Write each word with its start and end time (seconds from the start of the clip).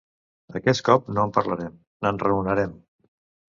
Aquest 0.59 0.83
cop 0.87 1.11
no 1.17 1.27
en 1.29 1.35
parlarem, 1.37 1.77
"n'enraonarem". 2.07 2.75